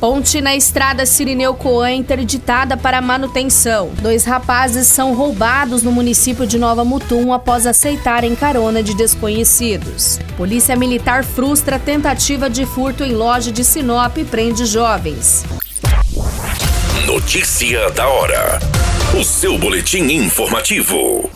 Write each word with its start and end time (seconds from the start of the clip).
Ponte 0.00 0.42
na 0.42 0.54
estrada 0.54 1.06
Sirineu 1.06 1.54
Coan 1.54 1.92
interditada 1.92 2.76
para 2.76 3.00
manutenção. 3.00 3.90
Dois 4.02 4.24
rapazes 4.24 4.86
são 4.86 5.14
roubados 5.14 5.82
no 5.82 5.90
município 5.90 6.46
de 6.46 6.58
Nova 6.58 6.84
Mutum 6.84 7.32
após 7.32 7.66
aceitarem 7.66 8.34
carona 8.34 8.82
de 8.82 8.94
desconhecidos. 8.94 10.20
Polícia 10.36 10.76
Militar 10.76 11.24
frustra 11.24 11.78
tentativa 11.78 12.50
de 12.50 12.66
furto 12.66 13.02
em 13.02 13.12
loja 13.12 13.50
de 13.50 13.64
Sinop 13.64 14.18
e 14.18 14.24
prende 14.24 14.66
jovens. 14.66 15.44
Notícia 17.06 17.90
da 17.90 18.06
hora. 18.06 18.58
O 19.18 19.24
seu 19.24 19.56
boletim 19.56 20.02
informativo. 20.12 21.30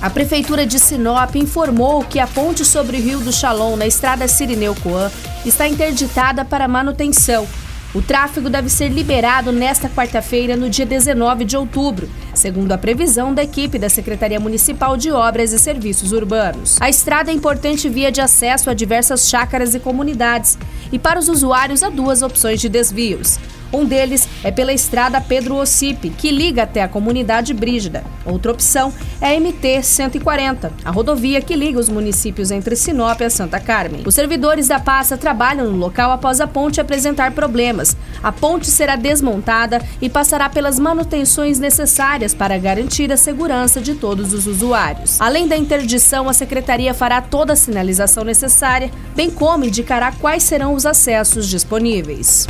A 0.00 0.08
Prefeitura 0.08 0.64
de 0.64 0.78
Sinop 0.78 1.34
informou 1.34 2.04
que 2.04 2.20
a 2.20 2.26
ponte 2.26 2.64
sobre 2.64 2.96
o 2.96 3.02
Rio 3.02 3.18
do 3.18 3.32
Chalon, 3.32 3.74
na 3.74 3.84
estrada 3.84 4.28
Sirineu 4.28 4.72
Coan, 4.76 5.10
está 5.44 5.66
interditada 5.66 6.44
para 6.44 6.68
manutenção. 6.68 7.48
O 7.92 8.00
tráfego 8.00 8.48
deve 8.48 8.68
ser 8.68 8.90
liberado 8.90 9.50
nesta 9.50 9.88
quarta-feira, 9.88 10.56
no 10.56 10.70
dia 10.70 10.86
19 10.86 11.44
de 11.44 11.56
outubro, 11.56 12.08
segundo 12.38 12.72
a 12.72 12.78
previsão 12.78 13.34
da 13.34 13.42
equipe 13.42 13.78
da 13.78 13.88
Secretaria 13.88 14.38
Municipal 14.38 14.96
de 14.96 15.10
Obras 15.10 15.52
e 15.52 15.58
Serviços 15.58 16.12
Urbanos. 16.12 16.80
A 16.80 16.88
estrada 16.88 17.30
é 17.30 17.34
importante 17.34 17.88
via 17.88 18.12
de 18.12 18.20
acesso 18.20 18.70
a 18.70 18.74
diversas 18.74 19.28
chácaras 19.28 19.74
e 19.74 19.80
comunidades, 19.80 20.56
e 20.92 20.98
para 20.98 21.18
os 21.18 21.28
usuários 21.28 21.82
há 21.82 21.90
duas 21.90 22.22
opções 22.22 22.60
de 22.60 22.68
desvios. 22.68 23.38
Um 23.70 23.84
deles 23.84 24.26
é 24.42 24.50
pela 24.50 24.72
estrada 24.72 25.20
Pedro 25.20 25.56
Ossipe, 25.56 26.08
que 26.08 26.30
liga 26.30 26.62
até 26.62 26.82
a 26.82 26.88
comunidade 26.88 27.52
Brígida. 27.52 28.02
Outra 28.24 28.52
opção 28.52 28.92
é 29.20 29.36
a 29.36 29.40
MT 29.40 29.82
140, 29.82 30.72
a 30.82 30.90
rodovia 30.90 31.42
que 31.42 31.54
liga 31.54 31.78
os 31.78 31.88
municípios 31.88 32.50
entre 32.50 32.74
Sinop 32.74 33.20
e 33.20 33.28
Santa 33.28 33.60
Carmen. 33.60 34.02
Os 34.06 34.14
servidores 34.14 34.68
da 34.68 34.80
pasta 34.80 35.18
trabalham 35.18 35.70
no 35.70 35.76
local 35.76 36.10
após 36.10 36.40
a 36.40 36.46
ponte 36.46 36.80
apresentar 36.80 37.32
problemas. 37.32 37.94
A 38.22 38.32
ponte 38.32 38.70
será 38.70 38.96
desmontada 38.96 39.82
e 40.00 40.08
passará 40.08 40.48
pelas 40.48 40.78
manutenções 40.78 41.58
necessárias 41.58 42.27
para 42.34 42.58
garantir 42.58 43.10
a 43.12 43.16
segurança 43.16 43.80
de 43.80 43.94
todos 43.94 44.32
os 44.32 44.46
usuários. 44.46 45.20
Além 45.20 45.46
da 45.48 45.56
interdição, 45.56 46.28
a 46.28 46.32
secretaria 46.32 46.94
fará 46.94 47.20
toda 47.20 47.52
a 47.52 47.56
sinalização 47.56 48.24
necessária, 48.24 48.90
bem 49.14 49.30
como 49.30 49.64
indicará 49.64 50.12
quais 50.12 50.42
serão 50.42 50.74
os 50.74 50.86
acessos 50.86 51.48
disponíveis. 51.48 52.46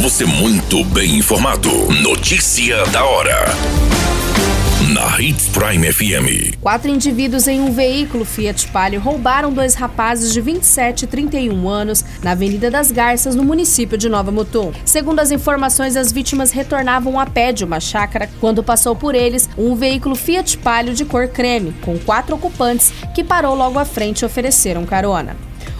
Você 0.00 0.26
muito 0.26 0.84
bem 0.84 1.16
informado. 1.16 1.70
Notícia 2.02 2.84
da 2.86 3.04
hora. 3.04 3.46
Na 4.92 5.18
Hits 5.18 5.48
Prime 5.48 5.90
FM. 5.90 6.58
Quatro 6.60 6.90
indivíduos 6.90 7.48
em 7.48 7.58
um 7.58 7.72
veículo 7.72 8.22
Fiat 8.22 8.68
Palio 8.68 9.00
roubaram 9.00 9.50
dois 9.50 9.74
rapazes 9.74 10.30
de 10.30 10.42
27 10.42 11.04
e 11.04 11.06
31 11.06 11.66
anos 11.66 12.04
na 12.22 12.32
Avenida 12.32 12.70
das 12.70 12.90
Garças, 12.90 13.34
no 13.34 13.42
município 13.42 13.96
de 13.96 14.10
Nova 14.10 14.30
Mutum. 14.30 14.72
Segundo 14.84 15.20
as 15.20 15.30
informações, 15.30 15.96
as 15.96 16.12
vítimas 16.12 16.50
retornavam 16.50 17.18
a 17.18 17.24
pé 17.24 17.50
de 17.50 17.64
uma 17.64 17.80
chácara 17.80 18.28
quando 18.38 18.62
passou 18.62 18.94
por 18.94 19.14
eles 19.14 19.48
um 19.56 19.74
veículo 19.74 20.14
Fiat 20.14 20.58
Palio 20.58 20.92
de 20.92 21.06
cor 21.06 21.28
creme, 21.28 21.72
com 21.80 21.98
quatro 21.98 22.36
ocupantes, 22.36 22.92
que 23.14 23.24
parou 23.24 23.54
logo 23.54 23.78
à 23.78 23.86
frente 23.86 24.20
e 24.20 24.26
ofereceram 24.26 24.84
carona. 24.84 25.34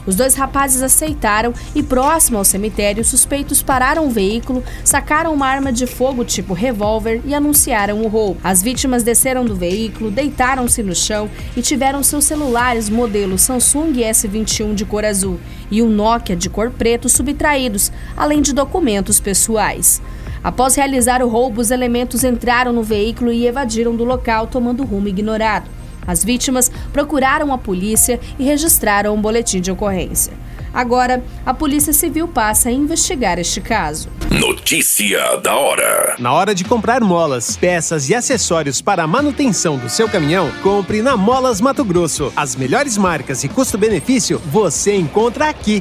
Os 0.06 0.14
dois 0.14 0.34
rapazes 0.34 0.82
aceitaram 0.82 1.54
e, 1.74 1.82
próximo 1.82 2.38
ao 2.38 2.44
cemitério, 2.44 3.04
suspeitos 3.04 3.62
pararam 3.62 4.06
o 4.06 4.10
veículo, 4.10 4.62
sacaram 4.84 5.32
uma 5.32 5.46
arma 5.46 5.72
de 5.72 5.86
fogo 5.86 6.24
tipo 6.24 6.52
revólver 6.52 7.22
e 7.24 7.34
anunciaram 7.34 8.02
o 8.02 8.08
roubo. 8.08 8.40
As 8.44 8.62
vítimas 8.62 9.02
desceram 9.02 9.44
do 9.44 9.54
veículo, 9.54 10.10
deitaram-se 10.10 10.82
no 10.82 10.94
chão 10.94 11.30
e 11.56 11.62
tiveram 11.62 12.02
seus 12.02 12.24
celulares 12.24 12.90
modelo 12.90 13.38
Samsung 13.38 13.92
S21 13.94 14.74
de 14.74 14.84
cor 14.84 15.04
azul 15.04 15.40
e 15.70 15.82
um 15.82 15.88
Nokia 15.88 16.36
de 16.36 16.50
cor 16.50 16.70
preto 16.70 17.08
subtraídos, 17.08 17.90
além 18.16 18.42
de 18.42 18.52
documentos 18.52 19.20
pessoais. 19.20 20.02
Após 20.42 20.74
realizar 20.74 21.22
o 21.22 21.28
roubo, 21.28 21.62
os 21.62 21.70
elementos 21.70 22.22
entraram 22.22 22.70
no 22.70 22.82
veículo 22.82 23.32
e 23.32 23.46
evadiram 23.46 23.96
do 23.96 24.04
local, 24.04 24.46
tomando 24.46 24.84
rumo 24.84 25.08
ignorado. 25.08 25.70
As 26.06 26.24
vítimas 26.24 26.70
procuraram 26.92 27.52
a 27.52 27.58
polícia 27.58 28.20
e 28.38 28.44
registraram 28.44 29.14
um 29.14 29.20
boletim 29.20 29.60
de 29.60 29.70
ocorrência. 29.70 30.32
Agora, 30.74 31.22
a 31.46 31.54
Polícia 31.54 31.92
Civil 31.92 32.26
passa 32.26 32.68
a 32.68 32.72
investigar 32.72 33.38
este 33.38 33.60
caso. 33.60 34.08
Notícia 34.28 35.36
da 35.36 35.54
hora. 35.54 36.16
Na 36.18 36.32
hora 36.32 36.52
de 36.52 36.64
comprar 36.64 37.00
molas, 37.00 37.56
peças 37.56 38.10
e 38.10 38.14
acessórios 38.14 38.82
para 38.82 39.04
a 39.04 39.06
manutenção 39.06 39.78
do 39.78 39.88
seu 39.88 40.08
caminhão, 40.08 40.50
compre 40.64 41.00
na 41.00 41.16
Molas 41.16 41.60
Mato 41.60 41.84
Grosso. 41.84 42.32
As 42.34 42.56
melhores 42.56 42.98
marcas 42.98 43.44
e 43.44 43.48
custo-benefício 43.48 44.40
você 44.46 44.96
encontra 44.96 45.48
aqui. 45.48 45.80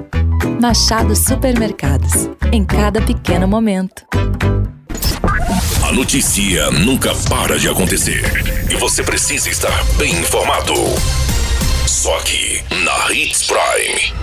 Machado 0.61 1.15
Supermercados. 1.15 2.29
Em 2.51 2.63
cada 2.63 3.01
pequeno 3.01 3.47
momento. 3.47 4.05
A 5.83 5.91
notícia 5.91 6.69
nunca 6.69 7.15
para 7.27 7.57
de 7.57 7.67
acontecer. 7.67 8.21
E 8.69 8.75
você 8.75 9.01
precisa 9.01 9.49
estar 9.49 9.83
bem 9.97 10.11
informado. 10.11 10.75
Só 11.87 12.15
aqui, 12.19 12.63
na 12.83 13.11
Hits 13.11 13.47
Prime. 13.47 14.13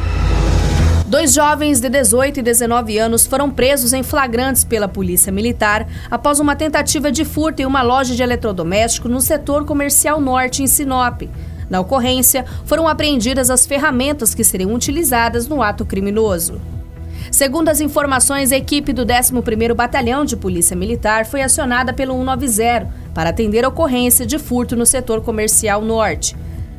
Dois 1.09 1.35
jovens 1.35 1.81
de 1.81 1.89
18 1.89 2.39
e 2.39 2.43
19 2.45 2.99
anos 2.99 3.27
foram 3.27 3.51
presos 3.51 3.93
em 3.93 4.05
flagrantes 4.05 4.63
pela 4.63 4.87
Polícia 4.87 5.33
Militar 5.33 5.89
após 6.09 6.39
uma 6.39 6.55
tentativa 6.55 7.11
de 7.11 7.25
furto 7.25 7.63
em 7.63 7.67
uma 7.67 7.83
loja 7.83 8.15
de 8.15 8.23
eletrodoméstico 8.23 9.09
no 9.09 9.21
setor 9.21 9.65
comercial 9.65 10.21
norte, 10.21 10.63
em 10.63 10.69
Sinop. 10.69 11.23
Na 11.71 11.81
ocorrência, 11.81 12.45
foram 12.65 12.89
apreendidas 12.89 13.51
as 13.51 13.67
ferramentas 13.67 14.35
que 14.35 14.45
seriam 14.45 14.73
utilizadas 14.75 15.47
no 15.47 15.63
ato 15.63 15.85
criminoso. 15.85 16.61
Segundo 17.31 17.69
as 17.69 17.81
informações, 17.81 18.53
a 18.53 18.57
equipe 18.57 18.93
do 18.93 19.05
11º 19.05 19.75
Batalhão 19.75 20.25
de 20.25 20.37
Polícia 20.37 20.77
Militar 20.77 21.27
foi 21.27 21.43
acionada 21.43 21.93
pelo 21.93 22.15
190 22.15 22.89
para 23.13 23.31
atender 23.31 23.65
a 23.65 23.69
ocorrência 23.69 24.25
de 24.25 24.39
furto 24.39 24.75
no 24.75 24.87
setor 24.87 25.21
comercial 25.21 25.83
norte. 25.83 26.35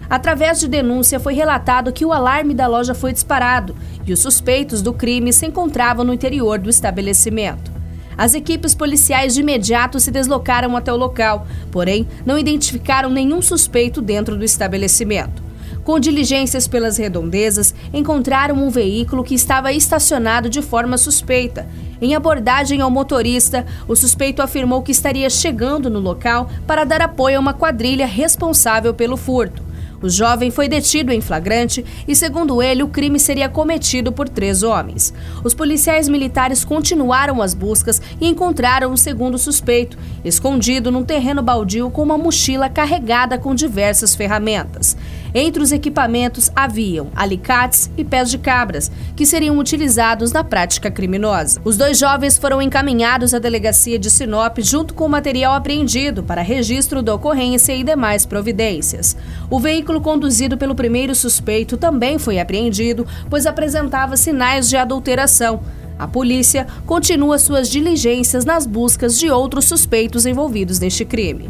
Através 0.09 0.59
de 0.59 0.67
denúncia, 0.67 1.19
foi 1.19 1.35
relatado 1.35 1.93
que 1.93 2.03
o 2.03 2.11
alarme 2.11 2.55
da 2.55 2.65
loja 2.65 2.95
foi 2.95 3.13
disparado 3.13 3.75
e 4.07 4.11
os 4.11 4.19
suspeitos 4.19 4.81
do 4.81 4.91
crime 4.91 5.31
se 5.31 5.45
encontravam 5.45 6.03
no 6.03 6.13
interior 6.13 6.57
do 6.57 6.69
estabelecimento. 6.69 7.78
As 8.19 8.33
equipes 8.33 8.75
policiais 8.75 9.33
de 9.33 9.39
imediato 9.39 9.97
se 9.97 10.11
deslocaram 10.11 10.75
até 10.75 10.91
o 10.91 10.97
local, 10.97 11.47
porém 11.71 12.05
não 12.25 12.37
identificaram 12.37 13.09
nenhum 13.09 13.41
suspeito 13.41 14.01
dentro 14.01 14.35
do 14.35 14.43
estabelecimento. 14.43 15.41
Com 15.85 15.97
diligências 15.97 16.67
pelas 16.67 16.97
redondezas, 16.97 17.73
encontraram 17.93 18.55
um 18.55 18.69
veículo 18.69 19.23
que 19.23 19.33
estava 19.33 19.71
estacionado 19.71 20.49
de 20.49 20.61
forma 20.61 20.97
suspeita. 20.97 21.65
Em 22.01 22.13
abordagem 22.13 22.81
ao 22.81 22.91
motorista, 22.91 23.65
o 23.87 23.95
suspeito 23.95 24.41
afirmou 24.41 24.81
que 24.81 24.91
estaria 24.91 25.29
chegando 25.29 25.89
no 25.89 26.01
local 26.01 26.49
para 26.67 26.83
dar 26.83 27.01
apoio 27.01 27.37
a 27.37 27.39
uma 27.39 27.53
quadrilha 27.53 28.05
responsável 28.05 28.93
pelo 28.93 29.15
furto. 29.15 29.68
O 30.01 30.09
jovem 30.09 30.49
foi 30.49 30.67
detido 30.67 31.11
em 31.11 31.21
flagrante 31.21 31.85
e, 32.07 32.15
segundo 32.15 32.61
ele, 32.61 32.83
o 32.83 32.87
crime 32.87 33.19
seria 33.19 33.49
cometido 33.49 34.11
por 34.11 34.29
três 34.29 34.63
homens. 34.63 35.13
Os 35.43 35.53
policiais 35.53 36.07
militares 36.07 36.63
continuaram 36.63 37.41
as 37.41 37.53
buscas 37.53 38.01
e 38.19 38.27
encontraram 38.27 38.93
o 38.93 38.97
segundo 38.97 39.37
suspeito, 39.37 39.97
escondido 40.23 40.91
num 40.91 41.03
terreno 41.03 41.41
baldio 41.41 41.89
com 41.89 42.03
uma 42.03 42.17
mochila 42.17 42.69
carregada 42.69 43.37
com 43.37 43.53
diversas 43.53 44.15
ferramentas. 44.15 44.95
Entre 45.33 45.61
os 45.61 45.71
equipamentos 45.71 46.51
haviam 46.55 47.07
alicates 47.15 47.89
e 47.97 48.03
pés 48.03 48.29
de 48.29 48.37
cabras, 48.37 48.91
que 49.15 49.25
seriam 49.25 49.57
utilizados 49.57 50.31
na 50.31 50.43
prática 50.43 50.89
criminosa. 50.89 51.61
Os 51.63 51.77
dois 51.77 51.97
jovens 51.99 52.37
foram 52.37 52.61
encaminhados 52.61 53.33
à 53.33 53.39
delegacia 53.39 53.99
de 53.99 54.09
Sinop 54.09 54.57
junto 54.59 54.93
com 54.93 55.05
o 55.05 55.09
material 55.09 55.53
apreendido 55.53 56.23
para 56.23 56.41
registro 56.41 57.01
da 57.01 57.13
ocorrência 57.13 57.73
e 57.73 57.83
demais 57.83 58.25
providências. 58.25 59.15
O 59.49 59.59
veículo 59.59 60.01
conduzido 60.01 60.57
pelo 60.57 60.75
primeiro 60.75 61.13
suspeito 61.13 61.77
também 61.77 62.17
foi 62.17 62.39
apreendido, 62.39 63.05
pois 63.29 63.45
apresentava 63.45 64.17
sinais 64.17 64.67
de 64.67 64.77
adulteração. 64.77 65.61
A 65.99 66.07
polícia 66.07 66.65
continua 66.85 67.37
suas 67.37 67.69
diligências 67.69 68.45
nas 68.45 68.65
buscas 68.65 69.19
de 69.19 69.29
outros 69.29 69.65
suspeitos 69.65 70.25
envolvidos 70.25 70.79
neste 70.79 71.03
crime. 71.03 71.49